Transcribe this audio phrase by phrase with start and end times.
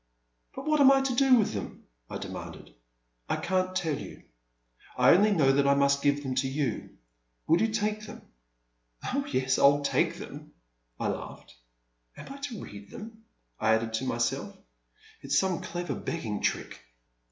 [0.55, 2.73] ''But what am I to do with them?*' I de manded.
[3.01, 4.23] *' I can*t tell you;
[4.97, 6.97] I only know that I must give them to you.
[7.45, 8.23] Will you take them?''
[9.13, 10.53] Oh, yes, I *11 take them,
[10.99, 11.53] I laughed,
[12.17, 13.25] am I to read them?
[13.41, 14.57] *' I added to myself,
[14.89, 16.79] *' It *s some clever begging trick.